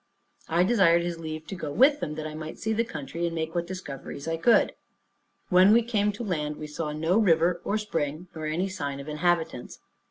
I 0.49 0.63
desired 0.63 1.03
his 1.03 1.19
leave 1.19 1.45
to 1.45 1.55
go 1.55 1.71
with 1.71 1.99
them, 1.99 2.15
that 2.15 2.25
I 2.25 2.33
might 2.33 2.57
see 2.57 2.73
the 2.73 2.83
country, 2.83 3.27
and 3.27 3.35
make 3.35 3.53
what 3.53 3.67
discoveries 3.67 4.27
I 4.27 4.35
could. 4.35 4.73
When 5.49 5.71
we 5.73 5.83
came 5.83 6.11
to 6.13 6.23
land, 6.23 6.55
we 6.55 6.65
saw 6.65 6.91
no 6.91 7.19
river, 7.19 7.61
or 7.63 7.77
spring, 7.77 8.27
nor 8.33 8.47
any 8.47 8.67
sign 8.67 8.99
of 8.99 9.07
inhabitants. 9.07 9.77